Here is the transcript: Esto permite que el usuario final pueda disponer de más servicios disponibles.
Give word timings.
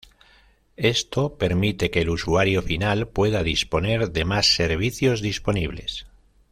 Esto 0.77 1.37
permite 1.37 1.91
que 1.91 2.01
el 2.01 2.09
usuario 2.09 2.63
final 2.63 3.07
pueda 3.07 3.43
disponer 3.43 4.09
de 4.11 4.25
más 4.25 4.55
servicios 4.55 5.21
disponibles. 5.21 6.07